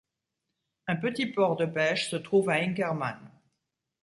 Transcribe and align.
Un 0.87 0.95
petit 0.95 1.27
port 1.27 1.57
de 1.57 1.67
pêche 1.67 2.09
se 2.09 2.15
trouve 2.15 2.49
à 2.49 2.55
Inkerman. 2.57 3.19